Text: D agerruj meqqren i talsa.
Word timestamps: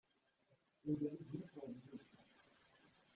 D 0.83 0.85
agerruj 0.91 1.31
meqqren 1.39 1.73
i 1.95 1.97
talsa. 2.09 2.45